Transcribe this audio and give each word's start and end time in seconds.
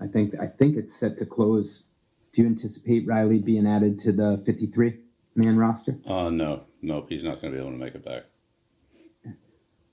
I 0.00 0.06
think 0.06 0.34
I 0.40 0.46
think 0.46 0.76
it's 0.76 0.94
set 0.94 1.18
to 1.18 1.26
close. 1.26 1.84
Do 2.32 2.42
you 2.42 2.48
anticipate 2.48 3.06
Riley 3.06 3.38
being 3.38 3.66
added 3.66 3.98
to 4.00 4.12
the 4.12 4.42
53 4.44 4.98
man 5.36 5.56
roster? 5.56 5.96
Uh, 6.06 6.28
no, 6.28 6.64
nope, 6.82 7.06
he's 7.08 7.24
not 7.24 7.40
going 7.40 7.52
to 7.52 7.58
be 7.58 7.62
able 7.62 7.72
to 7.72 7.82
make 7.82 7.94
it 7.94 8.04
back. 8.04 8.24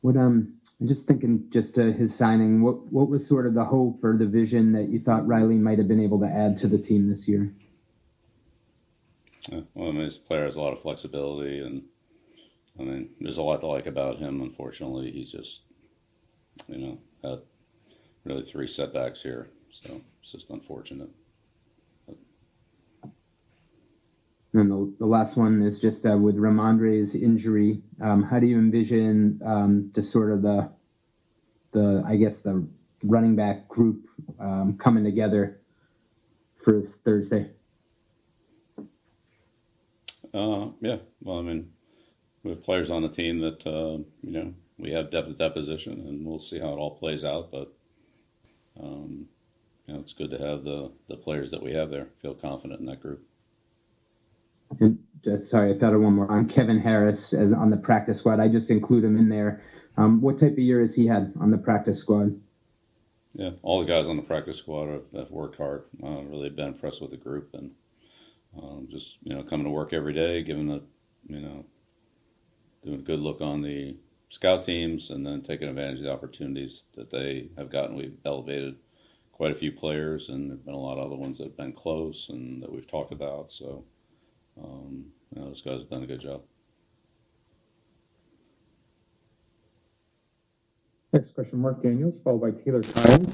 What 0.01 0.17
um, 0.17 0.55
I'm 0.81 0.87
just 0.89 1.07
thinking, 1.07 1.45
just 1.51 1.79
uh, 1.79 1.91
his 1.93 2.13
signing. 2.13 2.61
What 2.61 2.91
what 2.91 3.07
was 3.07 3.25
sort 3.25 3.47
of 3.47 3.53
the 3.53 3.63
hope 3.63 4.03
or 4.03 4.17
the 4.17 4.25
vision 4.25 4.73
that 4.73 4.89
you 4.89 4.99
thought 4.99 5.25
Riley 5.25 5.55
might 5.55 5.77
have 5.77 5.87
been 5.87 6.03
able 6.03 6.19
to 6.19 6.27
add 6.27 6.57
to 6.57 6.67
the 6.67 6.77
team 6.77 7.09
this 7.09 7.27
year? 7.27 7.53
Uh, 9.51 9.61
well, 9.73 9.89
I 9.89 9.91
mean, 9.93 10.03
this 10.03 10.17
player 10.17 10.43
has 10.43 10.57
a 10.57 10.61
lot 10.61 10.73
of 10.73 10.81
flexibility, 10.81 11.59
and 11.59 11.83
I 12.77 12.83
mean, 12.83 13.09
there's 13.21 13.37
a 13.37 13.43
lot 13.43 13.61
to 13.61 13.67
like 13.67 13.85
about 13.85 14.19
him. 14.19 14.41
Unfortunately, 14.41 15.11
he's 15.11 15.31
just, 15.31 15.61
you 16.67 16.77
know, 16.77 16.99
had 17.23 17.39
really 18.25 18.43
three 18.43 18.67
setbacks 18.67 19.21
here, 19.21 19.49
so 19.73 20.01
it's 20.21 20.31
just 20.31 20.51
unfortunate. 20.51 21.09
And 24.53 24.69
the, 24.69 24.93
the 24.99 25.05
last 25.07 25.35
one 25.35 25.63
is 25.63 25.79
just 25.79 26.05
uh, 26.05 26.15
with 26.15 26.35
Rhamondre's 26.35 27.15
injury. 27.15 27.81
Um, 27.99 28.21
how 28.21 28.39
do 28.39 28.45
you 28.45 28.59
envision 28.59 29.41
um, 29.43 29.91
just 29.95 30.11
sort 30.11 30.31
of 30.31 30.43
the 30.43 30.69
the 31.71 32.03
I 32.05 32.17
guess 32.17 32.41
the 32.41 32.67
running 33.03 33.35
back 33.35 33.67
group 33.67 34.07
um, 34.39 34.77
coming 34.77 35.03
together 35.03 35.59
for 36.55 36.83
Thursday? 36.83 37.49
Uh, 40.31 40.67
yeah, 40.81 40.97
well, 41.21 41.39
I 41.39 41.41
mean, 41.41 41.71
we 42.43 42.51
have 42.51 42.63
players 42.63 42.91
on 42.91 43.01
the 43.01 43.09
team 43.09 43.39
that 43.39 43.65
uh, 43.65 44.03
you 44.21 44.31
know 44.31 44.53
we 44.77 44.91
have 44.91 45.09
depth 45.09 45.29
at 45.29 45.39
that 45.39 45.55
position, 45.55 45.93
and 45.93 46.23
we'll 46.23 46.37
see 46.37 46.59
how 46.59 46.73
it 46.73 46.77
all 46.77 46.95
plays 46.95 47.25
out. 47.25 47.51
But 47.51 47.73
um, 48.79 49.29
you 49.87 49.93
know, 49.93 49.99
it's 49.99 50.13
good 50.13 50.31
to 50.31 50.37
have 50.37 50.63
the 50.63 50.91
the 51.07 51.17
players 51.17 51.51
that 51.51 51.61
we 51.61 51.73
have 51.73 51.89
there. 51.89 52.07
Feel 52.21 52.33
confident 52.33 52.79
in 52.79 52.85
that 52.87 53.01
group. 53.01 53.25
And 54.79 54.99
just, 55.23 55.49
sorry, 55.49 55.73
I 55.73 55.77
thought 55.77 55.93
of 55.93 56.01
one 56.01 56.13
more 56.13 56.31
on 56.31 56.47
Kevin 56.47 56.79
Harris 56.79 57.33
as 57.33 57.53
on 57.53 57.69
the 57.69 57.77
practice 57.77 58.19
squad. 58.19 58.39
I 58.39 58.47
just 58.47 58.71
include 58.71 59.03
him 59.03 59.17
in 59.17 59.29
there. 59.29 59.61
Um, 59.97 60.21
what 60.21 60.39
type 60.39 60.53
of 60.53 60.59
year 60.59 60.81
has 60.81 60.95
he 60.95 61.05
had 61.05 61.33
on 61.39 61.51
the 61.51 61.57
practice 61.57 61.99
squad? 61.99 62.39
Yeah, 63.33 63.51
all 63.61 63.79
the 63.79 63.85
guys 63.85 64.09
on 64.09 64.15
the 64.15 64.23
practice 64.23 64.57
squad 64.57 64.89
have, 64.89 65.03
have 65.15 65.31
worked 65.31 65.57
hard. 65.57 65.83
Uh, 66.03 66.21
really 66.23 66.49
been 66.49 66.67
impressed 66.67 67.01
with 67.01 67.11
the 67.11 67.17
group 67.17 67.49
and 67.53 67.71
um, 68.57 68.87
just 68.89 69.17
you 69.23 69.33
know 69.33 69.43
coming 69.43 69.65
to 69.65 69.71
work 69.71 69.93
every 69.93 70.13
day, 70.13 70.43
giving 70.43 70.67
the 70.67 70.81
you 71.27 71.39
know 71.39 71.65
doing 72.83 72.99
a 72.99 73.03
good 73.03 73.19
look 73.19 73.41
on 73.41 73.61
the 73.61 73.95
scout 74.29 74.63
teams, 74.63 75.09
and 75.09 75.25
then 75.25 75.41
taking 75.41 75.67
advantage 75.67 75.99
of 75.99 76.05
the 76.05 76.11
opportunities 76.11 76.83
that 76.95 77.09
they 77.09 77.49
have 77.57 77.69
gotten. 77.69 77.95
We've 77.95 78.17
elevated 78.25 78.75
quite 79.33 79.51
a 79.51 79.55
few 79.55 79.71
players, 79.71 80.29
and 80.29 80.49
there've 80.49 80.63
been 80.63 80.73
a 80.73 80.79
lot 80.79 80.97
of 80.97 81.07
other 81.07 81.17
ones 81.17 81.39
that 81.39 81.45
have 81.45 81.57
been 81.57 81.73
close 81.73 82.29
and 82.29 82.63
that 82.63 82.71
we've 82.71 82.87
talked 82.87 83.11
about. 83.11 83.51
So 83.51 83.83
um, 84.63 85.05
you 85.33 85.41
know, 85.41 85.47
those 85.49 85.61
guys 85.61 85.79
have 85.79 85.89
done 85.89 86.03
a 86.03 86.07
good 86.07 86.21
job. 86.21 86.43
Next 91.11 91.35
question, 91.35 91.59
Mark 91.59 91.83
Daniels, 91.83 92.15
followed 92.23 92.41
by 92.41 92.63
Taylor 92.63 92.81
Kyle. 92.81 93.25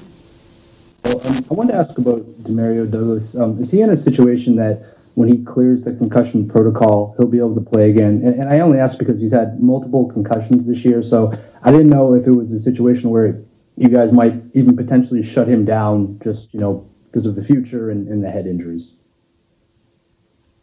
Well, 1.04 1.26
um, 1.26 1.46
I 1.50 1.54
wanted 1.54 1.72
to 1.72 1.78
ask 1.78 1.96
about 1.96 2.20
Demario 2.42 2.90
Douglas. 2.90 3.34
Um, 3.36 3.58
is 3.58 3.70
he 3.70 3.80
in 3.80 3.88
a 3.88 3.96
situation 3.96 4.56
that 4.56 4.96
when 5.14 5.28
he 5.28 5.42
clears 5.42 5.84
the 5.84 5.94
concussion 5.94 6.46
protocol, 6.46 7.14
he'll 7.16 7.26
be 7.26 7.38
able 7.38 7.54
to 7.54 7.60
play 7.62 7.88
again? 7.88 8.20
And, 8.22 8.34
and, 8.34 8.50
I 8.50 8.60
only 8.60 8.78
ask 8.78 8.98
because 8.98 9.18
he's 9.18 9.32
had 9.32 9.62
multiple 9.62 10.10
concussions 10.12 10.66
this 10.66 10.84
year, 10.84 11.02
so 11.02 11.32
I 11.62 11.70
didn't 11.70 11.88
know 11.88 12.14
if 12.14 12.26
it 12.26 12.32
was 12.32 12.52
a 12.52 12.60
situation 12.60 13.08
where 13.08 13.42
you 13.80 13.88
guys 13.88 14.12
might 14.12 14.34
even 14.52 14.76
potentially 14.76 15.22
shut 15.22 15.48
him 15.48 15.64
down 15.64 16.20
just, 16.22 16.52
you 16.52 16.60
know, 16.60 16.86
because 17.06 17.24
of 17.24 17.34
the 17.34 17.42
future 17.42 17.90
and, 17.90 18.08
and 18.08 18.22
the 18.22 18.30
head 18.30 18.46
injuries. 18.46 18.92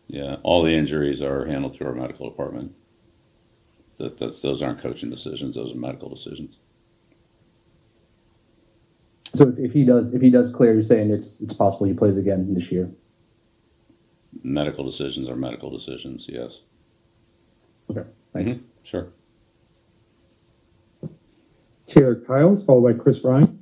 Yeah, 0.05 0.35
all 0.43 0.63
the 0.63 0.71
injuries 0.71 1.23
are 1.23 1.47
handled 1.47 1.75
through 1.75 1.87
our 1.87 1.95
medical 1.95 2.29
department. 2.29 2.73
That, 3.97 4.19
that's 4.19 4.41
those 4.41 4.61
aren't 4.61 4.79
coaching 4.79 5.09
decisions; 5.09 5.55
those 5.55 5.73
are 5.73 5.77
medical 5.77 6.09
decisions. 6.09 6.57
So 9.25 9.49
if, 9.49 9.57
if 9.57 9.73
he 9.73 9.83
does, 9.83 10.13
if 10.13 10.21
he 10.21 10.29
does 10.29 10.51
clear, 10.51 10.73
you're 10.73 10.83
saying 10.83 11.09
it's 11.09 11.41
it's 11.41 11.55
possible 11.55 11.87
he 11.87 11.93
plays 11.93 12.17
again 12.17 12.53
this 12.53 12.71
year. 12.71 12.87
Medical 14.43 14.85
decisions 14.85 15.27
are 15.27 15.35
medical 15.35 15.71
decisions. 15.71 16.29
Yes. 16.29 16.61
Okay. 17.89 18.07
Thanks. 18.31 18.51
Mm-hmm. 18.51 18.63
Sure. 18.83 19.07
Taylor 21.87 22.15
Kyles, 22.15 22.63
followed 22.65 22.83
by 22.97 23.01
Chris 23.01 23.23
Ryan. 23.23 23.59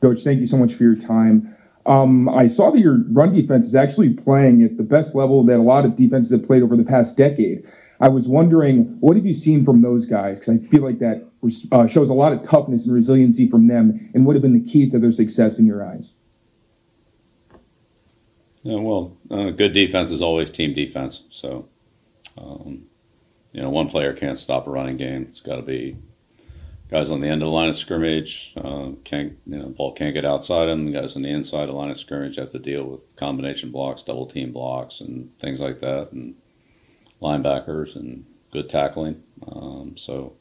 Coach, 0.00 0.22
thank 0.22 0.40
you 0.40 0.46
so 0.46 0.56
much 0.56 0.72
for 0.74 0.84
your 0.84 0.96
time. 0.96 1.54
Um, 1.86 2.28
I 2.28 2.48
saw 2.48 2.70
that 2.70 2.78
your 2.78 2.98
run 3.10 3.34
defense 3.34 3.66
is 3.66 3.74
actually 3.74 4.14
playing 4.14 4.62
at 4.62 4.76
the 4.76 4.82
best 4.82 5.14
level 5.14 5.44
that 5.44 5.56
a 5.56 5.62
lot 5.62 5.84
of 5.84 5.96
defenses 5.96 6.32
have 6.32 6.46
played 6.46 6.62
over 6.62 6.76
the 6.76 6.84
past 6.84 7.16
decade. 7.16 7.64
I 8.00 8.08
was 8.08 8.26
wondering, 8.28 8.96
what 9.00 9.16
have 9.16 9.26
you 9.26 9.34
seen 9.34 9.64
from 9.64 9.82
those 9.82 10.06
guys? 10.06 10.38
Because 10.38 10.58
I 10.58 10.66
feel 10.68 10.82
like 10.82 11.00
that 11.00 11.26
uh, 11.72 11.86
shows 11.86 12.08
a 12.08 12.14
lot 12.14 12.32
of 12.32 12.48
toughness 12.48 12.86
and 12.86 12.94
resiliency 12.94 13.48
from 13.48 13.66
them. 13.66 14.10
And 14.14 14.24
what 14.24 14.36
have 14.36 14.42
been 14.42 14.54
the 14.64 14.70
keys 14.70 14.92
to 14.92 14.98
their 14.98 15.12
success 15.12 15.58
in 15.58 15.66
your 15.66 15.86
eyes? 15.86 16.12
Yeah, 18.62 18.76
well, 18.76 19.16
uh, 19.30 19.50
good 19.50 19.72
defense 19.72 20.10
is 20.10 20.22
always 20.22 20.50
team 20.50 20.74
defense. 20.74 21.24
So, 21.30 21.68
um, 22.38 22.84
you 23.52 23.60
know, 23.60 23.70
one 23.70 23.88
player 23.88 24.12
can't 24.12 24.38
stop 24.38 24.66
a 24.66 24.70
running 24.70 24.96
game. 24.96 25.26
It's 25.28 25.40
got 25.40 25.56
to 25.56 25.62
be 25.62 25.96
guys 26.90 27.10
on 27.10 27.20
the 27.20 27.28
end 27.28 27.42
of 27.42 27.46
the 27.46 27.52
line 27.52 27.68
of 27.68 27.76
scrimmage 27.76 28.52
uh, 28.56 28.90
can't 29.04 29.38
you 29.46 29.58
know 29.58 29.68
ball 29.68 29.92
can't 29.92 30.14
get 30.14 30.24
outside 30.24 30.66
them. 30.66 30.86
The 30.86 30.98
guys 31.00 31.16
on 31.16 31.22
the 31.22 31.30
inside 31.30 31.62
of 31.62 31.68
the 31.68 31.74
line 31.74 31.90
of 31.90 31.96
scrimmage 31.96 32.36
have 32.36 32.50
to 32.50 32.58
deal 32.58 32.84
with 32.84 33.04
combination 33.16 33.70
blocks, 33.70 34.02
double 34.02 34.26
team 34.26 34.52
blocks, 34.52 35.00
and 35.00 35.30
things 35.38 35.60
like 35.60 35.78
that, 35.78 36.12
and 36.12 36.34
linebackers 37.22 37.96
and 37.96 38.24
good 38.52 38.68
tackling. 38.68 39.22
Um, 39.46 39.96
so 39.96 40.34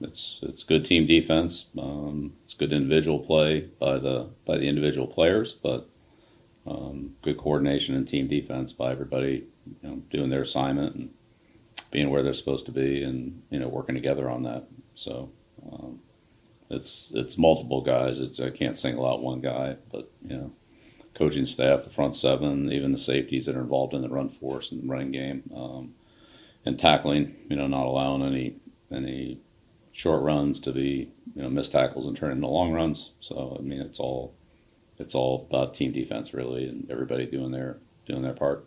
it's 0.00 0.40
it's 0.42 0.64
good 0.64 0.84
team 0.84 1.06
defense. 1.06 1.66
Um, 1.78 2.34
it's 2.42 2.54
good 2.54 2.72
individual 2.72 3.20
play 3.20 3.68
by 3.78 3.98
the 3.98 4.30
by 4.44 4.58
the 4.58 4.68
individual 4.68 5.06
players, 5.06 5.52
but 5.52 5.88
um, 6.66 7.14
good 7.22 7.38
coordination 7.38 7.94
and 7.94 8.08
team 8.08 8.26
defense 8.26 8.72
by 8.72 8.90
everybody, 8.90 9.46
you 9.82 9.88
know, 9.88 9.96
doing 10.10 10.30
their 10.30 10.42
assignment 10.42 10.96
and 10.96 11.10
being 11.90 12.10
where 12.10 12.22
they're 12.22 12.32
supposed 12.32 12.66
to 12.66 12.72
be, 12.72 13.04
and 13.04 13.42
you 13.50 13.60
know, 13.60 13.68
working 13.68 13.94
together 13.94 14.28
on 14.28 14.42
that. 14.42 14.64
So 14.96 15.30
um, 15.72 16.00
it's 16.70 17.12
it's 17.14 17.38
multiple 17.38 17.80
guys. 17.80 18.20
It's 18.20 18.40
I 18.40 18.50
can't 18.50 18.76
single 18.76 19.06
out 19.06 19.22
one 19.22 19.40
guy, 19.40 19.76
but 19.92 20.10
you 20.26 20.36
know, 20.36 20.52
coaching 21.14 21.46
staff, 21.46 21.84
the 21.84 21.90
front 21.90 22.14
seven, 22.14 22.72
even 22.72 22.92
the 22.92 22.98
safeties 22.98 23.46
that 23.46 23.56
are 23.56 23.60
involved 23.60 23.94
in 23.94 24.02
the 24.02 24.08
run 24.08 24.28
force 24.28 24.72
and 24.72 24.88
running 24.88 25.12
game, 25.12 25.42
um, 25.54 25.94
and 26.64 26.78
tackling. 26.78 27.36
You 27.48 27.56
know, 27.56 27.66
not 27.66 27.86
allowing 27.86 28.22
any 28.22 28.56
any 28.92 29.40
short 29.92 30.22
runs 30.22 30.58
to 30.60 30.72
be 30.72 31.10
you 31.34 31.42
know 31.42 31.50
missed 31.50 31.72
tackles 31.72 32.06
and 32.06 32.16
turn 32.16 32.32
into 32.32 32.46
long 32.46 32.72
runs. 32.72 33.12
So 33.20 33.56
I 33.58 33.62
mean, 33.62 33.80
it's 33.80 34.00
all 34.00 34.34
it's 34.98 35.14
all 35.14 35.46
about 35.48 35.74
team 35.74 35.92
defense 35.92 36.34
really, 36.34 36.68
and 36.68 36.90
everybody 36.90 37.26
doing 37.26 37.52
their 37.52 37.78
doing 38.06 38.22
their 38.22 38.32
part. 38.32 38.66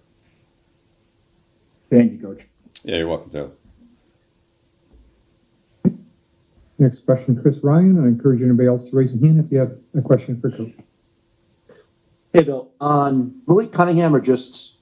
Thank 1.90 2.14
you, 2.14 2.20
Coach. 2.20 2.42
Yeah, 2.84 2.98
you're 2.98 3.08
welcome, 3.08 3.32
Joe. 3.32 3.52
Next 6.80 7.06
question, 7.06 7.40
Chris 7.42 7.58
Ryan. 7.64 8.04
I 8.04 8.08
encourage 8.08 8.42
anybody 8.42 8.68
else 8.68 8.90
to 8.90 8.96
raise 8.96 9.14
a 9.14 9.26
hand 9.26 9.44
if 9.44 9.52
you 9.52 9.58
have 9.58 9.76
a 9.98 10.02
question 10.02 10.40
for 10.40 10.52
Coach. 10.52 10.74
Hey, 12.34 12.44
Bill. 12.44 12.70
On 12.80 13.42
Malik 13.48 13.72
Cunningham 13.72 14.16
or 14.16 14.20
just 14.20 14.76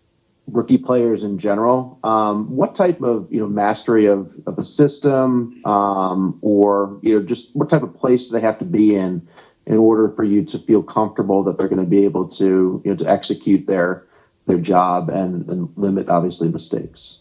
rookie 0.47 0.77
players 0.77 1.23
in 1.23 1.39
general, 1.39 1.99
um, 2.03 2.55
what 2.55 2.75
type 2.75 3.01
of 3.01 3.31
you 3.31 3.39
know 3.39 3.47
mastery 3.47 4.07
of, 4.07 4.33
of 4.45 4.57
a 4.57 4.65
system, 4.65 5.63
um, 5.65 6.37
or 6.41 6.99
you 7.01 7.17
know 7.17 7.25
just 7.25 7.55
what 7.55 7.69
type 7.69 7.83
of 7.83 7.95
place 7.95 8.27
do 8.27 8.33
they 8.33 8.41
have 8.41 8.59
to 8.59 8.65
be 8.65 8.95
in 8.95 9.25
in 9.65 9.77
order 9.77 10.11
for 10.15 10.23
you 10.23 10.43
to 10.45 10.59
feel 10.59 10.83
comfortable 10.83 11.43
that 11.43 11.57
they're 11.57 11.69
going 11.69 11.83
to 11.83 11.89
be 11.89 12.03
able 12.03 12.27
to 12.27 12.81
you 12.83 12.91
know 12.91 12.97
to 12.97 13.09
execute 13.09 13.65
their 13.67 14.05
their 14.47 14.59
job 14.59 15.09
and, 15.09 15.49
and 15.49 15.69
limit 15.77 16.09
obviously 16.09 16.49
mistakes. 16.49 17.19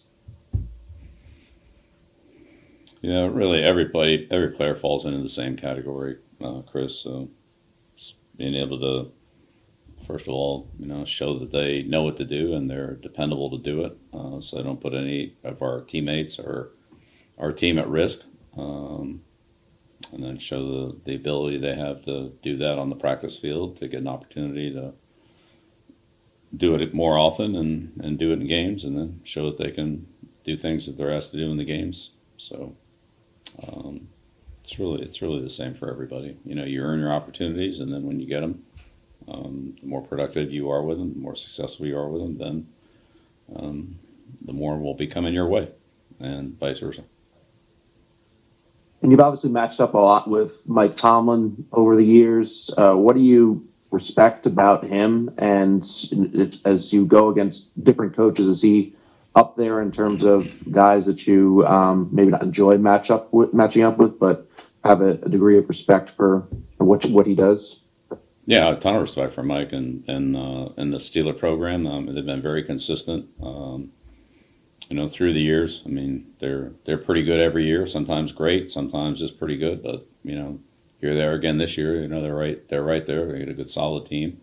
Yeah, 3.05 3.29
really, 3.31 3.63
every 3.63 3.91
play, 3.91 4.27
every 4.31 4.53
player 4.53 4.75
falls 4.75 5.05
into 5.05 5.21
the 5.21 5.29
same 5.29 5.57
category, 5.57 6.17
uh, 6.43 6.63
Chris. 6.63 6.99
So, 6.99 7.29
being 8.39 8.55
able 8.55 8.81
to, 8.81 9.13
first 10.07 10.27
of 10.27 10.33
all, 10.33 10.71
you 10.79 10.87
know, 10.87 11.05
show 11.05 11.39
that 11.39 11.51
they 11.51 11.83
know 11.83 12.03
what 12.03 12.17
to 12.17 12.25
do 12.25 12.55
and 12.55 12.69
they're 12.71 12.95
dependable 12.95 13.51
to 13.51 13.59
do 13.59 13.85
it, 13.85 13.99
uh, 14.15 14.41
so 14.41 14.57
they 14.57 14.63
don't 14.63 14.81
put 14.81 14.95
any 14.95 15.37
of 15.45 15.61
our 15.61 15.83
teammates 15.83 16.39
or 16.39 16.71
our 17.37 17.53
team 17.53 17.79
at 17.79 17.91
risk, 17.91 18.25
um, 18.57 19.21
and 20.15 20.25
then 20.25 20.39
show 20.39 20.63
the 20.65 21.01
the 21.05 21.15
ability 21.15 21.59
they 21.59 21.75
have 21.75 22.03
to 22.07 22.33
do 22.43 22.57
that 22.57 22.79
on 22.79 22.89
the 22.89 22.97
practice 22.97 23.37
field 23.37 23.77
to 23.77 23.87
get 23.87 24.01
an 24.01 24.09
opportunity 24.09 24.73
to 24.73 24.95
do 26.57 26.75
it 26.75 26.95
more 26.95 27.19
often 27.19 27.55
and 27.55 28.01
and 28.03 28.19
do 28.19 28.31
it 28.31 28.41
in 28.41 28.47
games, 28.47 28.83
and 28.83 28.97
then 28.97 29.21
show 29.25 29.51
that 29.51 29.59
they 29.59 29.71
can 29.71 30.07
do 30.43 30.57
things 30.57 30.87
that 30.87 30.97
they're 30.97 31.13
asked 31.15 31.33
to 31.33 31.37
do 31.37 31.51
in 31.51 31.59
the 31.59 31.65
games. 31.67 32.13
So 32.39 32.77
um, 33.69 34.09
it's 34.63 34.79
really 34.79 35.03
it's 35.03 35.23
really 35.23 35.43
the 35.43 35.49
same 35.49 35.75
for 35.75 35.91
everybody. 35.91 36.37
You 36.45 36.55
know, 36.55 36.65
you 36.65 36.83
earn 36.83 37.01
your 37.01 37.13
opportunities, 37.13 37.81
and 37.81 37.93
then 37.93 38.05
when 38.05 38.21
you 38.21 38.27
get 38.27 38.41
them, 38.41 38.65
Um, 39.27 39.75
the 39.81 39.89
more 39.89 40.03
productive 40.03 40.53
you 40.53 40.71
are 40.71 40.83
with 40.83 40.99
them, 40.99 41.15
the 41.15 41.21
more 41.21 41.35
successful 41.35 41.87
you 41.87 41.97
are 41.97 42.11
with 42.11 42.23
them, 42.23 42.37
then 42.37 42.67
um, 43.57 43.99
the 44.45 44.53
more 44.53 44.77
will 44.79 44.95
be 44.95 45.07
coming 45.07 45.33
your 45.33 45.49
way, 45.49 45.69
and 46.21 46.59
vice 46.61 46.79
versa. 46.79 47.03
And 49.01 49.11
you've 49.11 49.21
obviously 49.21 49.51
matched 49.51 49.81
up 49.81 49.95
a 49.95 49.99
lot 49.99 50.29
with 50.29 50.53
Mike 50.67 50.97
Tomlin 50.97 51.67
over 51.73 51.97
the 51.97 52.05
years. 52.05 52.71
Uh, 52.77 52.95
what 52.95 53.15
do 53.17 53.23
you 53.23 53.67
respect 53.91 54.47
about 54.47 54.85
him? 54.85 55.31
And 55.39 55.83
as 56.65 56.93
you 56.93 57.07
go 57.07 57.31
against 57.31 57.73
different 57.83 58.15
coaches, 58.17 58.47
is 58.47 58.61
he 58.61 58.95
up 59.35 59.57
there 59.57 59.81
in 59.83 59.91
terms 59.91 60.25
of 60.25 60.47
guys 60.71 61.07
that 61.07 61.27
you 61.27 61.67
um, 61.67 62.09
maybe 62.13 62.31
not 62.31 62.43
enjoy 62.43 62.79
match 62.79 63.11
up 63.11 63.33
with, 63.33 63.53
matching 63.53 63.83
up 63.83 63.99
with, 63.99 64.19
but 64.19 64.49
have 64.85 65.01
a, 65.01 65.19
a 65.23 65.29
degree 65.29 65.59
of 65.59 65.69
respect 65.69 66.11
for, 66.11 66.47
what 66.79 67.05
what 67.07 67.27
he 67.27 67.35
does? 67.35 67.81
Yeah, 68.47 68.73
a 68.73 68.77
ton 68.79 68.95
of 68.95 69.01
respect 69.01 69.33
for 69.33 69.43
Mike 69.43 69.73
and 69.73 70.05
and 70.07 70.37
uh, 70.37 70.69
and 70.77 70.93
the 70.93 70.99
Steeler 70.99 71.37
program. 71.37 71.87
Um, 71.87 72.15
they've 72.15 72.27
been 72.27 72.43
very 72.43 72.63
consistent. 72.63 73.27
Um, 73.43 73.91
you 74.91 74.97
know, 74.97 75.09
through 75.09 75.33
the 75.33 75.41
years. 75.41 75.83
I 75.87 75.89
mean, 75.89 76.27
they're 76.41 76.73
they're 76.85 76.99
pretty 76.99 77.23
good 77.23 77.41
every 77.41 77.65
year. 77.65 77.87
Sometimes 77.87 78.33
great, 78.33 78.71
sometimes 78.71 79.19
just 79.19 79.39
pretty 79.39 79.57
good. 79.57 79.83
But 79.83 80.07
you 80.23 80.37
know, 80.37 80.61
here 81.01 81.15
they 81.15 81.23
are 81.23 81.33
again 81.33 81.59
this 81.59 81.79
year. 81.79 82.03
You 82.03 82.09
know, 82.09 82.21
they're 82.21 82.35
right 82.35 82.67
they're 82.69 82.83
right 82.83 83.05
there. 83.07 83.33
They 83.33 83.39
get 83.41 83.49
a 83.49 83.55
good 83.55 83.71
solid 83.71 84.07
team. 84.07 84.41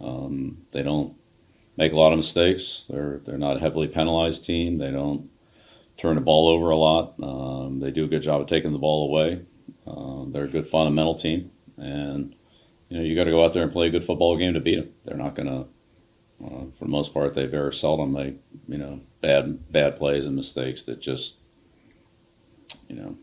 Um, 0.00 0.58
they 0.72 0.82
don't 0.82 1.14
make 1.76 1.92
a 1.92 1.98
lot 1.98 2.12
of 2.12 2.18
mistakes. 2.18 2.86
They're 2.88 3.20
they're 3.24 3.38
not 3.38 3.56
a 3.56 3.60
heavily 3.60 3.88
penalized 3.88 4.44
team. 4.44 4.78
They 4.78 4.90
don't 4.90 5.30
turn 5.96 6.16
the 6.16 6.20
ball 6.20 6.48
over 6.48 6.70
a 6.70 6.76
lot. 6.76 7.14
Um, 7.22 7.80
they 7.80 7.90
do 7.90 8.04
a 8.04 8.08
good 8.08 8.22
job 8.22 8.40
of 8.40 8.46
taking 8.46 8.72
the 8.72 8.78
ball 8.78 9.08
away. 9.08 9.42
Uh, 9.86 10.24
they're 10.28 10.44
a 10.44 10.50
good 10.50 10.66
fundamental 10.66 11.14
team, 11.14 11.50
and 11.76 12.34
you 12.88 12.98
know 12.98 13.04
you 13.04 13.14
got 13.14 13.24
to 13.24 13.30
go 13.30 13.44
out 13.44 13.52
there 13.52 13.62
and 13.62 13.72
play 13.72 13.86
a 13.86 13.90
good 13.90 14.04
football 14.04 14.36
game 14.36 14.54
to 14.54 14.60
beat 14.60 14.76
them. 14.76 14.92
They're 15.04 15.16
not 15.16 15.34
going 15.34 15.48
to, 15.48 16.44
uh, 16.44 16.64
for 16.78 16.84
the 16.84 16.90
most 16.90 17.14
part, 17.14 17.34
they 17.34 17.46
very 17.46 17.72
seldom 17.72 18.12
make 18.12 18.36
you 18.68 18.78
know 18.78 19.00
bad 19.20 19.72
bad 19.72 19.96
plays 19.96 20.26
and 20.26 20.36
mistakes 20.36 20.82
that 20.84 21.00
just 21.00 21.36
you 22.88 22.96
know 22.96 23.16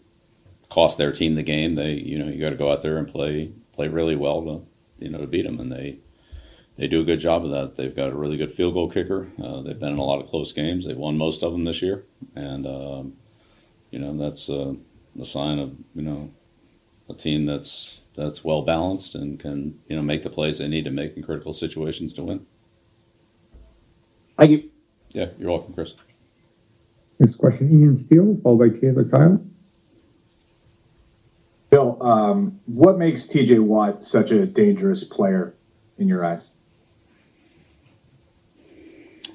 cost 0.69 0.97
their 0.97 1.11
team 1.11 1.35
the 1.35 1.43
game. 1.43 1.75
They 1.75 1.91
you 1.91 2.17
know 2.17 2.31
you 2.31 2.39
got 2.39 2.51
to 2.51 2.55
go 2.55 2.71
out 2.71 2.81
there 2.81 2.97
and 2.97 3.07
play 3.07 3.51
play 3.73 3.87
really 3.87 4.15
well 4.15 4.41
to 4.43 4.65
you 5.05 5.09
know 5.09 5.19
to 5.19 5.27
beat 5.27 5.45
them, 5.45 5.59
and 5.59 5.71
they 5.71 5.99
they 6.77 6.87
do 6.87 7.01
a 7.01 7.05
good 7.05 7.19
job 7.19 7.45
of 7.45 7.51
that. 7.51 7.75
They've 7.75 7.95
got 7.95 8.09
a 8.11 8.15
really 8.15 8.37
good 8.37 8.51
field 8.51 8.73
goal 8.73 8.89
kicker. 8.89 9.29
Uh, 9.41 9.61
they've 9.61 9.79
been 9.79 9.93
in 9.93 9.99
a 9.99 10.03
lot 10.03 10.21
of 10.21 10.27
close 10.27 10.51
games. 10.51 10.85
They've 10.85 10.97
won 10.97 11.17
most 11.17 11.43
of 11.43 11.51
them 11.51 11.63
this 11.63 11.81
year, 11.81 12.03
and 12.35 12.65
um, 12.65 13.13
you 13.91 13.99
know 13.99 14.17
that's 14.17 14.49
uh, 14.49 14.73
a 15.19 15.25
sign 15.25 15.59
of 15.59 15.75
you 15.93 16.01
know 16.01 16.31
a 17.09 17.13
team 17.13 17.45
that's 17.45 18.01
that's 18.15 18.43
well 18.43 18.63
balanced 18.63 19.15
and 19.15 19.39
can 19.39 19.79
you 19.87 19.95
know 19.95 20.01
make 20.01 20.23
the 20.23 20.29
plays 20.29 20.57
they 20.57 20.67
need 20.67 20.85
to 20.85 20.91
make 20.91 21.15
in 21.15 21.23
critical 21.23 21.53
situations 21.53 22.13
to 22.13 22.23
win. 22.23 22.45
Thank 24.37 24.51
you. 24.51 24.69
Yeah, 25.11 25.27
you're 25.37 25.51
welcome, 25.51 25.73
Chris. 25.73 25.93
Next 27.19 27.35
question, 27.35 27.69
Ian 27.71 27.97
Steele, 27.97 28.39
followed 28.41 28.73
by 28.73 28.79
Taylor 28.79 29.05
Kyle. 29.05 29.39
Bill, 31.69 31.97
um, 32.01 32.59
what 32.65 32.97
makes 32.97 33.27
TJ 33.27 33.59
Watt 33.59 34.03
such 34.03 34.31
a 34.31 34.45
dangerous 34.45 35.03
player 35.03 35.55
in 35.97 36.07
your 36.07 36.25
eyes? 36.25 36.49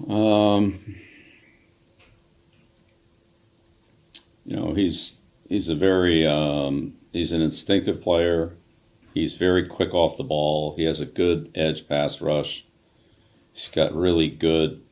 Um, 0.07 0.79
you 4.45 4.57
know, 4.57 4.73
he's 4.75 5.17
he's 5.49 5.69
a 5.69 5.75
very 5.75 6.27
um, 6.27 6.95
he's 7.13 7.33
an 7.33 7.43
instinctive 7.43 8.01
player. 8.01 8.57
He's 9.15 9.37
very 9.37 9.67
quick 9.67 9.95
off 9.95 10.17
the 10.17 10.25
ball. 10.25 10.77
He 10.77 10.85
has 10.85 11.01
a 11.01 11.07
good 11.07 11.51
edge 11.55 11.89
pass 11.89 12.21
rush. 12.21 12.65
He's 13.53 13.69
got 13.69 13.95
really 13.95 14.29
good 14.29 14.83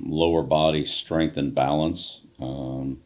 lower 0.00 0.42
body 0.42 0.84
strength 0.84 1.36
and 1.36 1.54
balance. 1.54 2.22
Um, 2.40 3.00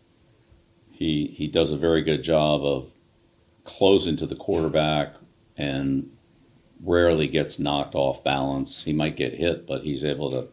he 0.93 1.33
he 1.37 1.49
does 1.49 1.73
a 1.73 1.77
very 1.77 2.03
good 2.03 2.23
job 2.23 2.65
of 2.65 2.91
closing 3.65 4.17
to 4.17 4.27
the 4.27 4.37
quarterback 4.37 5.15
and 5.57 6.11
rarely 6.83 7.27
gets 7.29 7.59
knocked 7.59 7.95
off 7.95 8.23
balance. 8.23 8.85
He 8.85 8.93
might 8.93 9.17
get 9.17 9.35
hit, 9.35 9.67
but 9.67 9.83
he's 9.83 10.05
able 10.05 10.31
to 10.31 10.49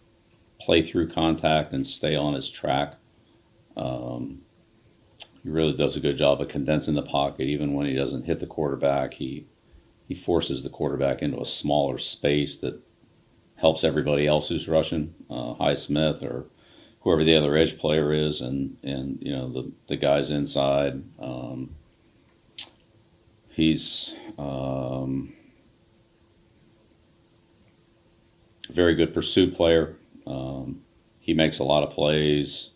play 0.66 0.82
through 0.82 1.08
contact 1.08 1.74
and 1.74 1.86
stay 1.86 2.16
on 2.16 2.34
his 2.34 2.50
track. 2.50 2.96
Um, 3.78 4.42
he 5.44 5.50
really 5.50 5.78
does 5.78 5.96
a 5.96 6.00
good 6.00 6.18
job 6.18 6.42
of 6.42 6.48
condensing 6.48 6.96
the 6.96 7.04
pocket, 7.04 7.44
even 7.44 7.74
when 7.74 7.86
he 7.86 7.94
doesn't 7.94 8.26
hit 8.26 8.40
the 8.40 8.48
quarterback. 8.48 9.14
He 9.14 9.46
he 10.08 10.16
forces 10.16 10.64
the 10.64 10.70
quarterback 10.70 11.22
into 11.22 11.40
a 11.40 11.46
smaller 11.46 11.98
space 11.98 12.58
that 12.58 12.80
helps 13.56 13.84
everybody 13.84 14.28
else 14.28 14.50
who's 14.50 14.68
rushing, 14.68 15.14
uh, 15.30 15.56
Highsmith 15.56 16.24
or 16.24 16.46
whoever 17.02 17.24
the 17.24 17.36
other 17.36 17.56
edge 17.56 17.78
player 17.78 18.12
is, 18.12 18.42
and 18.42 18.76
and 18.84 19.20
you 19.22 19.32
know 19.32 19.52
the 19.52 19.72
the 19.88 19.98
guys 19.98 20.32
inside. 20.32 21.04
Um, 21.20 21.76
he's 23.50 24.16
um, 24.40 25.34
a 28.68 28.74
very 28.74 28.96
good 28.96 29.14
pursuit 29.14 29.56
player. 29.56 29.96
Um, 30.28 30.82
he 31.20 31.34
makes 31.34 31.60
a 31.60 31.64
lot 31.64 31.84
of 31.84 31.90
plays 31.90 32.72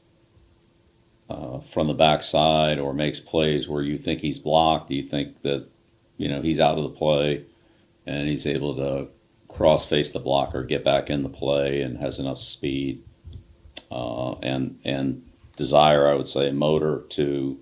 uh, 1.29 1.59
from 1.59 1.87
the 1.87 1.93
backside, 1.93 2.79
or 2.79 2.93
makes 2.93 3.19
plays 3.19 3.67
where 3.67 3.83
you 3.83 3.97
think 3.97 4.21
he's 4.21 4.39
blocked. 4.39 4.89
You 4.91 5.03
think 5.03 5.41
that 5.43 5.67
you 6.17 6.27
know 6.27 6.41
he's 6.41 6.59
out 6.59 6.77
of 6.77 6.83
the 6.83 6.97
play, 6.97 7.45
and 8.05 8.27
he's 8.27 8.47
able 8.47 8.75
to 8.75 9.07
cross 9.47 9.85
face 9.85 10.11
the 10.11 10.19
blocker, 10.19 10.63
get 10.63 10.83
back 10.83 11.09
in 11.09 11.23
the 11.23 11.29
play, 11.29 11.81
and 11.81 11.97
has 11.97 12.19
enough 12.19 12.39
speed 12.39 13.03
uh, 13.91 14.33
and 14.41 14.79
and 14.83 15.23
desire, 15.55 16.07
I 16.07 16.15
would 16.15 16.27
say, 16.27 16.51
motor 16.51 17.03
to 17.09 17.59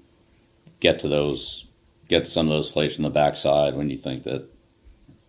get 0.80 1.00
to 1.00 1.08
those, 1.08 1.68
get 2.08 2.28
some 2.28 2.48
of 2.48 2.52
those 2.52 2.70
plays 2.70 2.96
from 2.96 3.04
the 3.04 3.10
backside 3.10 3.76
when 3.76 3.90
you 3.90 3.98
think 3.98 4.24
that 4.24 4.48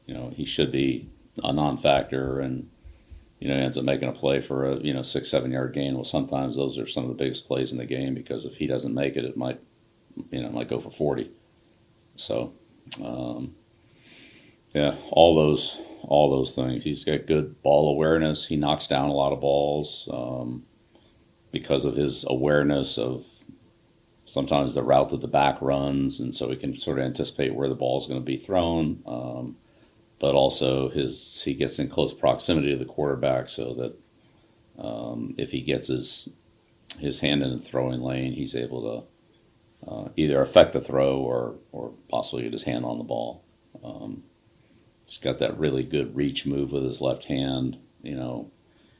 you 0.06 0.14
know 0.14 0.30
he 0.34 0.44
should 0.44 0.70
be 0.70 1.08
a 1.42 1.52
non-factor 1.52 2.40
and 2.40 2.68
you 3.40 3.48
know, 3.48 3.54
ends 3.54 3.78
up 3.78 3.84
making 3.84 4.08
a 4.08 4.12
play 4.12 4.40
for 4.40 4.70
a 4.70 4.76
you 4.80 4.92
know 4.92 5.02
six 5.02 5.28
seven 5.28 5.52
yard 5.52 5.72
gain. 5.74 5.94
Well, 5.94 6.04
sometimes 6.04 6.56
those 6.56 6.78
are 6.78 6.86
some 6.86 7.04
of 7.04 7.10
the 7.10 7.22
biggest 7.22 7.46
plays 7.46 7.72
in 7.72 7.78
the 7.78 7.86
game 7.86 8.14
because 8.14 8.44
if 8.44 8.56
he 8.56 8.66
doesn't 8.66 8.94
make 8.94 9.16
it, 9.16 9.24
it 9.24 9.36
might 9.36 9.60
you 10.30 10.42
know 10.42 10.50
might 10.50 10.68
go 10.68 10.80
for 10.80 10.90
forty. 10.90 11.30
So, 12.16 12.52
um, 13.04 13.54
yeah, 14.74 14.96
all 15.10 15.34
those 15.36 15.80
all 16.02 16.30
those 16.30 16.54
things. 16.54 16.84
He's 16.84 17.04
got 17.04 17.26
good 17.26 17.60
ball 17.62 17.90
awareness. 17.92 18.46
He 18.46 18.56
knocks 18.56 18.86
down 18.86 19.08
a 19.08 19.14
lot 19.14 19.32
of 19.32 19.40
balls 19.40 20.08
um, 20.12 20.64
because 21.52 21.84
of 21.84 21.96
his 21.96 22.24
awareness 22.28 22.98
of 22.98 23.24
sometimes 24.24 24.74
the 24.74 24.82
route 24.82 25.10
that 25.10 25.20
the 25.20 25.28
back 25.28 25.60
runs, 25.62 26.20
and 26.20 26.34
so 26.34 26.50
he 26.50 26.56
can 26.56 26.74
sort 26.76 26.98
of 26.98 27.04
anticipate 27.04 27.54
where 27.54 27.68
the 27.68 27.74
ball 27.74 27.98
is 27.98 28.06
going 28.06 28.20
to 28.20 28.24
be 28.24 28.36
thrown. 28.36 29.02
Um, 29.06 29.56
but 30.18 30.34
also 30.34 30.88
his 30.88 31.42
he 31.42 31.54
gets 31.54 31.78
in 31.78 31.88
close 31.88 32.12
proximity 32.12 32.72
to 32.72 32.78
the 32.78 32.84
quarterback 32.84 33.48
so 33.48 33.74
that 33.74 34.82
um, 34.82 35.34
if 35.38 35.50
he 35.50 35.60
gets 35.60 35.88
his 35.88 36.28
his 36.98 37.20
hand 37.20 37.42
in 37.42 37.50
the 37.50 37.60
throwing 37.62 38.00
lane, 38.00 38.32
he's 38.32 38.56
able 38.56 39.06
to 39.84 39.90
uh, 39.90 40.08
either 40.16 40.40
affect 40.40 40.72
the 40.72 40.80
throw 40.80 41.18
or 41.18 41.56
or 41.72 41.92
possibly 42.08 42.42
get 42.42 42.52
his 42.52 42.64
hand 42.64 42.84
on 42.84 42.98
the 42.98 43.04
ball. 43.04 43.44
Um, 43.84 44.22
he's 45.06 45.18
got 45.18 45.38
that 45.38 45.58
really 45.58 45.82
good 45.82 46.14
reach 46.16 46.46
move 46.46 46.72
with 46.72 46.84
his 46.84 47.00
left 47.00 47.24
hand. 47.24 47.78
You 48.02 48.16
know, 48.16 48.50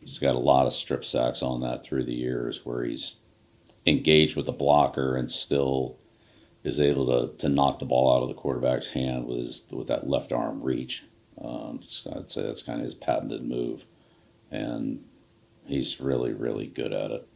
he's 0.01 0.19
got 0.19 0.35
a 0.35 0.39
lot 0.39 0.67
of 0.67 0.73
strip 0.73 1.05
sacks 1.05 1.43
on 1.43 1.61
that 1.61 1.85
through 1.85 2.05
the 2.05 2.15
years 2.15 2.65
where 2.65 2.85
he's 2.85 3.17
engaged 3.87 4.37
with 4.37 4.47
the 4.47 4.53
blocker 4.53 5.17
and 5.17 5.31
still 5.31 5.99
is 6.65 6.81
able 6.81 7.07
to, 7.07 7.37
to 7.39 7.49
knock 7.49 7.79
the 7.79 7.87
ball 7.87 8.15
out 8.15 8.23
of 8.23 8.29
the 8.29 8.35
quarterback's 8.35 8.89
hand 8.89 9.27
with 9.27 9.39
his 9.39 9.65
with 9.71 9.89
that 9.89 10.09
left 10.09 10.33
arm 10.33 10.63
reach. 10.63 11.05
Um, 11.43 11.81
I'd 12.17 12.31
say 12.31 12.43
that's 12.43 12.63
kind 12.63 12.81
of 12.81 12.85
his 12.85 12.95
patented 12.95 13.45
move, 13.45 13.85
and 14.51 15.05
he's 15.67 16.01
really 16.01 16.33
really 16.33 16.67
good 16.67 16.93
at 16.93 17.11
it. 17.11 17.29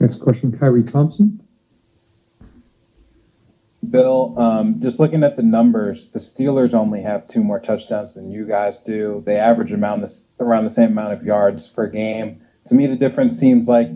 Next 0.00 0.20
question, 0.20 0.56
Kyrie 0.58 0.82
Thompson. 0.82 1.40
Bill, 3.90 4.34
um, 4.38 4.80
just 4.82 4.98
looking 4.98 5.22
at 5.22 5.36
the 5.36 5.42
numbers, 5.42 6.08
the 6.08 6.18
Steelers 6.18 6.74
only 6.74 7.00
have 7.00 7.28
two 7.28 7.42
more 7.42 7.60
touchdowns 7.60 8.14
than 8.14 8.30
you 8.30 8.46
guys 8.46 8.80
do. 8.80 9.22
They 9.24 9.36
average 9.36 9.72
around 9.72 10.02
this 10.02 10.28
around 10.40 10.64
the 10.64 10.70
same 10.70 10.90
amount 10.90 11.12
of 11.12 11.22
yards 11.22 11.68
per 11.68 11.86
game. 11.86 12.42
To 12.68 12.74
me, 12.74 12.86
the 12.86 12.96
difference 12.96 13.38
seems 13.38 13.68
like 13.68 13.88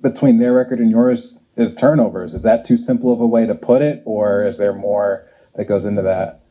between 0.00 0.38
their 0.38 0.52
record 0.52 0.78
and 0.78 0.90
yours 0.90 1.34
is 1.56 1.74
turnovers. 1.74 2.34
Is 2.34 2.42
that 2.42 2.64
too 2.64 2.76
simple 2.76 3.12
of 3.12 3.20
a 3.20 3.26
way 3.26 3.46
to 3.46 3.54
put 3.54 3.82
it, 3.82 4.02
or 4.04 4.44
is 4.46 4.58
there 4.58 4.74
more 4.74 5.26
that 5.54 5.66
goes 5.66 5.84
into 5.84 6.02
that? 6.02 6.42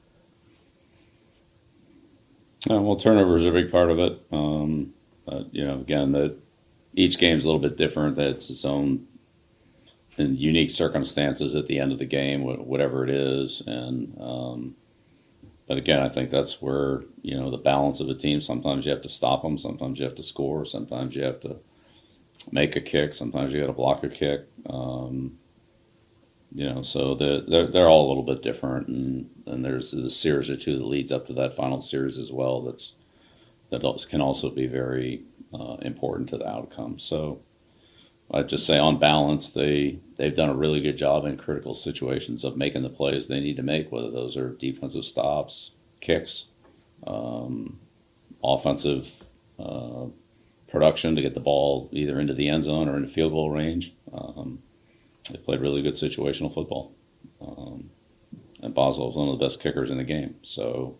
Uh, 2.69 2.81
well, 2.81 2.95
turnovers 2.95 3.45
are 3.45 3.49
a 3.49 3.61
big 3.61 3.71
part 3.71 3.91
of 3.91 3.99
it. 3.99 4.19
Um, 4.31 4.93
uh, 5.27 5.43
you 5.51 5.65
know, 5.65 5.79
again, 5.79 6.11
that 6.13 6.37
each 6.93 7.19
game's 7.19 7.45
a 7.45 7.47
little 7.47 7.61
bit 7.61 7.77
different. 7.77 8.15
That's 8.15 8.49
its 8.49 8.65
own 8.65 9.07
in 10.17 10.35
unique 10.37 10.69
circumstances 10.69 11.55
at 11.55 11.65
the 11.67 11.77
end 11.79 11.91
of 11.91 11.99
the 11.99 12.05
game, 12.05 12.43
whatever 12.43 13.03
it 13.03 13.09
is, 13.09 13.61
and 13.67 14.17
um, 14.19 14.75
but 15.67 15.77
again, 15.77 15.99
I 15.99 16.09
think 16.09 16.29
that's 16.29 16.61
where 16.61 17.03
you 17.21 17.35
know 17.35 17.51
the 17.51 17.57
balance 17.57 17.99
of 17.99 18.09
a 18.09 18.15
team. 18.15 18.39
Sometimes 18.41 18.85
you 18.85 18.91
have 18.91 19.01
to 19.01 19.09
stop 19.09 19.41
them. 19.41 19.57
Sometimes 19.57 19.99
you 19.99 20.05
have 20.05 20.15
to 20.15 20.23
score. 20.23 20.65
Sometimes 20.65 21.15
you 21.15 21.23
have 21.23 21.39
to 21.41 21.57
make 22.51 22.75
a 22.75 22.81
kick. 22.81 23.13
Sometimes 23.13 23.53
you 23.53 23.61
got 23.61 23.67
to 23.67 23.73
block 23.73 24.03
a 24.03 24.09
kick. 24.09 24.47
Um, 24.69 25.37
you 26.53 26.69
know, 26.69 26.81
so 26.81 27.15
they're, 27.15 27.41
they're 27.41 27.67
they're 27.67 27.89
all 27.89 28.07
a 28.07 28.09
little 28.09 28.23
bit 28.23 28.41
different, 28.41 28.87
and 28.87 29.29
and 29.45 29.63
there's 29.63 29.91
the 29.91 30.09
series 30.09 30.49
or 30.49 30.55
two 30.55 30.77
that 30.77 30.85
leads 30.85 31.11
up 31.11 31.27
to 31.27 31.33
that 31.33 31.55
final 31.55 31.79
series 31.79 32.17
as 32.17 32.31
well. 32.31 32.61
That's 32.61 32.95
that 33.71 34.05
can 34.09 34.21
also 34.21 34.49
be 34.49 34.67
very 34.67 35.23
uh, 35.53 35.77
important 35.81 36.29
to 36.29 36.37
the 36.37 36.47
outcome. 36.47 36.97
So 36.99 37.41
I'd 38.31 38.49
just 38.49 38.65
say 38.65 38.77
on 38.77 38.99
balance, 38.99 39.51
they 39.51 39.99
they've 40.17 40.35
done 40.35 40.49
a 40.49 40.55
really 40.55 40.81
good 40.81 40.97
job 40.97 41.25
in 41.25 41.37
critical 41.37 41.73
situations 41.73 42.43
of 42.43 42.57
making 42.57 42.83
the 42.83 42.89
plays 42.89 43.27
they 43.27 43.39
need 43.39 43.57
to 43.57 43.63
make, 43.63 43.91
whether 43.91 44.11
those 44.11 44.37
are 44.37 44.51
defensive 44.53 45.05
stops, 45.05 45.71
kicks, 45.99 46.47
um, 47.05 47.79
offensive 48.43 49.23
uh, 49.59 50.05
production 50.75 51.15
to 51.15 51.21
get 51.21 51.33
the 51.33 51.39
ball 51.39 51.89
either 51.93 52.19
into 52.19 52.33
the 52.33 52.49
end 52.49 52.63
zone 52.63 52.89
or 52.89 52.97
into 52.97 53.07
field 53.07 53.31
goal 53.31 53.49
range. 53.49 53.93
Um, 54.13 54.61
they 55.31 55.37
played 55.37 55.61
really 55.61 55.81
good 55.81 55.93
situational 55.93 56.53
football. 56.53 56.93
Um, 57.41 57.89
and 58.61 58.73
Boswell 58.73 59.07
was 59.07 59.15
one 59.15 59.29
of 59.29 59.39
the 59.39 59.45
best 59.45 59.61
kickers 59.61 59.89
in 59.89 59.97
the 59.97 60.03
game. 60.03 60.35
So, 60.41 60.97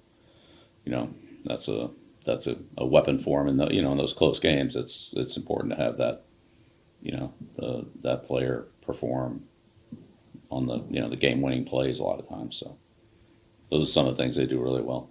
you 0.86 0.92
know, 0.92 1.14
that's 1.44 1.68
a 1.68 1.90
that's 2.24 2.48
a, 2.48 2.58
a 2.78 2.86
weapon 2.86 3.20
for 3.20 3.42
him. 3.42 3.48
And 3.48 3.60
the, 3.60 3.68
you 3.68 3.82
know, 3.82 3.92
in 3.92 3.98
those 3.98 4.14
close 4.14 4.40
games, 4.40 4.76
it's 4.76 5.14
it's 5.18 5.36
important 5.36 5.76
to 5.76 5.84
have 5.84 5.98
that, 5.98 6.24
you 7.02 7.12
know, 7.12 7.34
the, 7.58 7.86
that 8.02 8.26
player 8.26 8.68
perform 8.82 9.44
on 10.52 10.68
the 10.68 10.84
you 10.90 11.02
know 11.02 11.10
the 11.10 11.16
game 11.18 11.42
winning 11.42 11.66
plays 11.66 12.00
a 12.00 12.04
lot 12.04 12.20
of 12.20 12.30
times. 12.30 12.56
So, 12.56 12.78
those 13.70 13.84
are 13.84 13.92
some 13.92 14.08
of 14.08 14.16
the 14.16 14.24
things 14.24 14.38
they 14.38 14.46
do 14.46 14.62
really 14.62 14.82
well. 14.82 15.10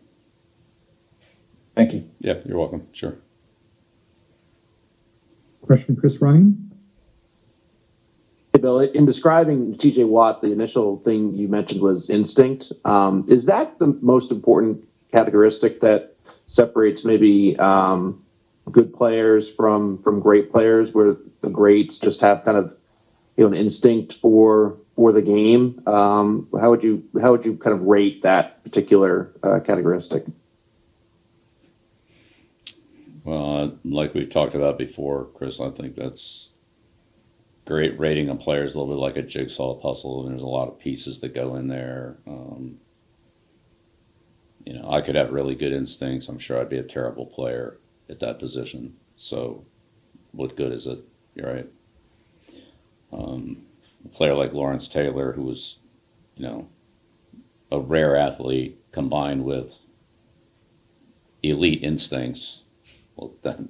Thank 1.74 1.92
you. 1.92 2.08
Yeah, 2.20 2.34
you're 2.46 2.58
welcome. 2.58 2.86
Sure. 2.92 3.18
Question, 5.66 5.96
Chris 5.96 6.20
Ryan? 6.20 6.70
Hey, 8.52 8.60
Bill, 8.60 8.80
in 8.80 9.06
describing 9.06 9.76
TJ 9.78 10.06
Watt, 10.06 10.42
the 10.42 10.52
initial 10.52 10.98
thing 10.98 11.34
you 11.34 11.48
mentioned 11.48 11.80
was 11.80 12.10
instinct. 12.10 12.70
Um, 12.84 13.24
is 13.28 13.46
that 13.46 13.78
the 13.78 13.98
most 14.02 14.30
important 14.30 14.86
characteristic 15.10 15.80
that 15.80 16.16
separates 16.46 17.04
maybe 17.04 17.56
um, 17.58 18.22
good 18.70 18.92
players 18.92 19.48
from 19.48 20.02
from 20.02 20.20
great 20.20 20.52
players, 20.52 20.92
where 20.92 21.16
the 21.40 21.48
greats 21.48 21.98
just 21.98 22.20
have 22.20 22.44
kind 22.44 22.58
of 22.58 22.76
you 23.38 23.44
know 23.44 23.48
an 23.48 23.54
instinct 23.54 24.16
for 24.20 24.76
for 24.96 25.12
the 25.12 25.22
game? 25.22 25.82
Um, 25.86 26.46
how 26.60 26.68
would 26.70 26.82
you 26.82 27.02
how 27.22 27.30
would 27.30 27.44
you 27.46 27.56
kind 27.56 27.74
of 27.74 27.86
rate 27.86 28.22
that 28.22 28.62
particular 28.64 29.32
uh, 29.42 29.60
characteristic? 29.60 30.24
Well, 33.24 33.56
uh, 33.56 33.70
like 33.84 34.12
we've 34.12 34.28
talked 34.28 34.54
about 34.54 34.76
before, 34.76 35.28
Chris, 35.34 35.60
I 35.60 35.70
think 35.70 35.94
that's 35.96 36.52
great 37.64 37.98
rating 37.98 38.28
on 38.28 38.36
players, 38.36 38.74
a 38.74 38.78
little 38.78 38.94
bit 38.94 39.00
like 39.00 39.16
a 39.16 39.22
jigsaw 39.26 39.74
puzzle, 39.74 40.22
and 40.22 40.32
there's 40.32 40.42
a 40.42 40.46
lot 40.46 40.68
of 40.68 40.78
pieces 40.78 41.20
that 41.20 41.34
go 41.34 41.56
in 41.56 41.66
there. 41.66 42.18
Um, 42.26 42.78
you 44.66 44.74
know, 44.74 44.90
I 44.90 45.00
could 45.00 45.14
have 45.14 45.32
really 45.32 45.54
good 45.54 45.72
instincts. 45.72 46.28
I'm 46.28 46.38
sure 46.38 46.60
I'd 46.60 46.68
be 46.68 46.78
a 46.78 46.82
terrible 46.82 47.24
player 47.24 47.78
at 48.10 48.20
that 48.20 48.38
position. 48.38 48.94
So, 49.16 49.64
what 50.32 50.56
good 50.56 50.72
is 50.72 50.86
it? 50.86 50.98
You're 51.34 51.52
right. 51.52 51.68
Um, 53.10 53.64
a 54.04 54.08
player 54.08 54.34
like 54.34 54.52
Lawrence 54.52 54.86
Taylor, 54.86 55.32
who 55.32 55.42
was, 55.42 55.78
you 56.36 56.44
know, 56.46 56.68
a 57.72 57.80
rare 57.80 58.16
athlete 58.16 58.78
combined 58.92 59.44
with 59.44 59.80
elite 61.42 61.82
instincts 61.82 62.63
well 63.16 63.34
then 63.42 63.68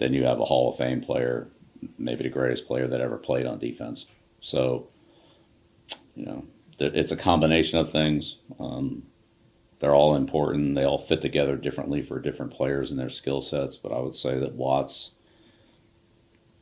then 0.00 0.14
you 0.14 0.24
have 0.24 0.40
a 0.40 0.44
Hall 0.44 0.70
of 0.70 0.76
Fame 0.76 1.00
player, 1.00 1.50
maybe 1.98 2.22
the 2.24 2.30
greatest 2.30 2.66
player 2.66 2.88
that 2.88 3.02
ever 3.02 3.18
played 3.18 3.46
on 3.46 3.58
defense. 3.58 4.06
So, 4.40 4.88
you 6.16 6.24
know, 6.24 6.44
it's 6.78 7.12
a 7.12 7.16
combination 7.16 7.78
of 7.78 7.92
things. 7.92 8.38
Um, 8.58 9.02
they're 9.78 9.94
all 9.94 10.16
important. 10.16 10.74
They 10.74 10.84
all 10.84 10.98
fit 10.98 11.20
together 11.20 11.54
differently 11.56 12.00
for 12.00 12.18
different 12.18 12.50
players 12.52 12.90
and 12.90 12.98
their 12.98 13.10
skill 13.10 13.42
sets. 13.42 13.76
But 13.76 13.92
I 13.92 13.98
would 13.98 14.14
say 14.14 14.38
that 14.38 14.54
Watts, 14.54 15.12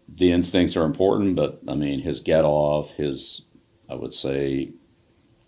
the 0.09 0.33
instincts 0.33 0.77
are 0.77 0.85
important, 0.85 1.37
but 1.37 1.61
I 1.69 1.75
mean, 1.75 2.01
his 2.01 2.19
get 2.19 2.45
off, 2.45 2.93
his, 2.95 3.47
I 3.89 3.95
would 3.95 4.13
say, 4.13 4.73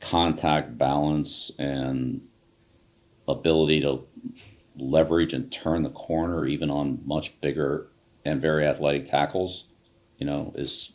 contact 0.01 0.79
balance 0.79 1.51
and 1.59 2.21
ability 3.27 3.81
to 3.81 4.05
leverage 4.77 5.35
and 5.35 5.51
turn 5.51 5.83
the 5.83 5.91
corner 5.91 6.47
even 6.47 6.71
on 6.71 7.01
much 7.05 7.41
bigger 7.41 7.89
and 8.25 8.41
very 8.41 8.67
athletic 8.67 9.07
tackles, 9.07 9.69
you 10.19 10.27
know, 10.27 10.53
is 10.57 10.93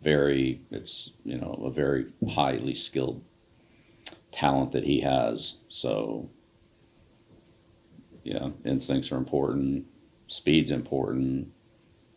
very 0.00 0.60
it's 0.70 1.12
you 1.24 1.36
know 1.38 1.52
a 1.64 1.70
very 1.70 2.06
highly 2.28 2.74
skilled 2.74 3.22
talent 4.30 4.72
that 4.72 4.84
he 4.84 5.00
has. 5.00 5.56
So 5.68 6.28
yeah, 8.22 8.50
instincts 8.64 9.12
are 9.12 9.16
important, 9.16 9.86
speed's 10.26 10.70
important, 10.70 11.48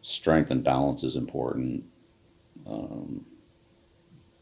strength 0.01 0.51
and 0.51 0.63
balance 0.63 1.03
is 1.03 1.15
important. 1.15 1.83
Um, 2.67 3.25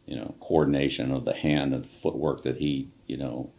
you 0.05 0.15
know, 0.15 0.33
coordination 0.39 1.11
of 1.11 1.25
the 1.25 1.33
hand 1.33 1.73
and 1.73 1.85
footwork 1.85 2.41
that 2.43 2.57
he, 2.57 2.89
you 3.07 3.17
know, 3.17 3.51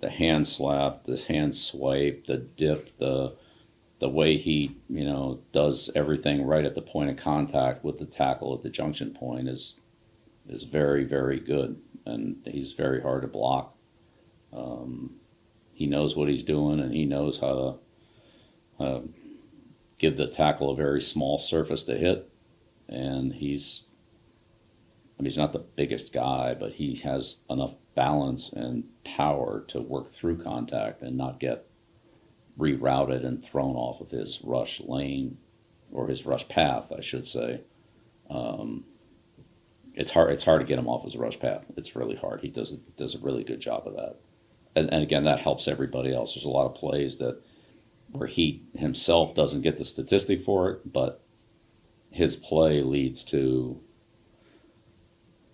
the 0.00 0.10
hand 0.10 0.46
slap, 0.46 1.04
the 1.04 1.22
hand 1.28 1.54
swipe, 1.54 2.26
the 2.26 2.38
dip, 2.38 2.96
the 2.98 3.36
the 3.98 4.08
way 4.08 4.38
he 4.38 4.76
you 4.88 5.04
know 5.04 5.40
does 5.52 5.90
everything 5.94 6.44
right 6.44 6.64
at 6.64 6.74
the 6.74 6.82
point 6.82 7.10
of 7.10 7.16
contact 7.16 7.84
with 7.84 7.98
the 7.98 8.06
tackle 8.06 8.54
at 8.54 8.62
the 8.62 8.70
junction 8.70 9.12
point 9.12 9.48
is 9.48 9.78
is 10.48 10.62
very 10.62 11.04
very 11.04 11.38
good, 11.38 11.80
and 12.06 12.36
he's 12.46 12.72
very 12.72 13.00
hard 13.00 13.22
to 13.22 13.28
block. 13.28 13.76
Um, 14.52 15.16
he 15.74 15.86
knows 15.86 16.16
what 16.16 16.28
he's 16.28 16.42
doing, 16.42 16.80
and 16.80 16.92
he 16.92 17.04
knows 17.04 17.38
how 17.38 17.78
to 18.78 18.84
uh, 18.84 19.00
give 19.98 20.16
the 20.16 20.26
tackle 20.26 20.70
a 20.70 20.76
very 20.76 21.00
small 21.00 21.38
surface 21.38 21.84
to 21.84 21.96
hit, 21.96 22.28
and 22.88 23.32
he's 23.32 23.84
I 25.20 25.22
mean, 25.22 25.26
he's 25.26 25.38
not 25.38 25.52
the 25.52 25.58
biggest 25.58 26.14
guy, 26.14 26.56
but 26.58 26.72
he 26.72 26.94
has 27.04 27.40
enough 27.50 27.74
balance 28.00 28.50
and 28.54 28.84
power 29.04 29.62
to 29.68 29.78
work 29.78 30.08
through 30.08 30.38
contact 30.38 31.02
and 31.02 31.18
not 31.18 31.38
get 31.38 31.66
rerouted 32.58 33.26
and 33.26 33.44
thrown 33.44 33.76
off 33.76 34.00
of 34.00 34.10
his 34.10 34.40
rush 34.42 34.80
lane 34.80 35.36
or 35.92 36.08
his 36.08 36.24
rush 36.24 36.48
path, 36.48 36.90
I 36.96 37.02
should 37.02 37.26
say. 37.26 37.60
Um, 38.30 38.84
it's 39.94 40.10
hard. 40.10 40.32
It's 40.32 40.44
hard 40.44 40.62
to 40.62 40.66
get 40.66 40.78
him 40.78 40.88
off 40.88 41.04
his 41.04 41.14
rush 41.14 41.38
path. 41.38 41.66
It's 41.76 41.94
really 41.94 42.16
hard. 42.16 42.40
He 42.40 42.48
does 42.48 42.70
does 42.70 43.16
a 43.16 43.18
really 43.18 43.44
good 43.44 43.60
job 43.60 43.86
of 43.86 43.96
that, 43.96 44.16
and, 44.74 44.90
and 44.90 45.02
again, 45.02 45.24
that 45.24 45.40
helps 45.40 45.68
everybody 45.68 46.14
else. 46.14 46.34
There's 46.34 46.46
a 46.46 46.50
lot 46.50 46.70
of 46.70 46.74
plays 46.74 47.18
that 47.18 47.42
where 48.12 48.28
he 48.28 48.62
himself 48.78 49.34
doesn't 49.34 49.60
get 49.60 49.76
the 49.76 49.84
statistic 49.84 50.40
for 50.40 50.70
it, 50.70 50.90
but 50.90 51.20
his 52.10 52.34
play 52.34 52.82
leads 52.82 53.24
to 53.24 53.78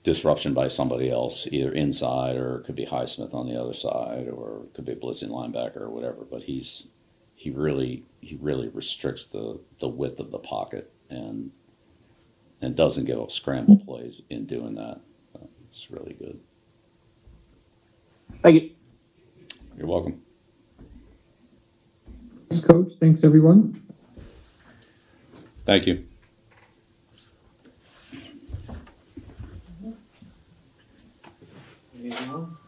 disruption 0.06 0.54
by 0.54 0.68
somebody 0.68 1.10
else, 1.10 1.48
either 1.50 1.72
inside 1.72 2.36
or 2.36 2.60
it 2.60 2.64
could 2.64 2.76
be 2.76 2.86
Highsmith 2.86 3.34
on 3.34 3.48
the 3.48 3.60
other 3.60 3.72
side, 3.72 4.28
or 4.28 4.62
it 4.64 4.72
could 4.72 4.84
be 4.84 4.92
a 4.92 4.96
blitzing 4.96 5.30
linebacker 5.30 5.80
or 5.80 5.90
whatever. 5.90 6.24
But 6.30 6.44
he's 6.44 6.86
he 7.34 7.50
really 7.50 8.04
he 8.20 8.38
really 8.40 8.68
restricts 8.68 9.26
the 9.26 9.58
the 9.80 9.88
width 9.88 10.20
of 10.20 10.30
the 10.30 10.38
pocket 10.38 10.92
and 11.10 11.50
and 12.62 12.76
doesn't 12.76 13.04
give 13.04 13.20
up 13.20 13.32
scramble 13.32 13.78
plays 13.78 14.22
in 14.30 14.46
doing 14.46 14.76
that. 14.76 15.00
It's 15.68 15.90
really 15.90 16.14
good. 16.14 16.38
Thank 18.42 18.62
you. 18.62 18.70
You're 19.76 19.88
welcome. 19.88 20.22
Thanks, 22.48 22.64
Coach. 22.64 22.92
Thanks, 23.00 23.24
everyone. 23.24 23.74
Thank 25.64 25.88
you. 25.88 26.05
嗯。 32.10 32.65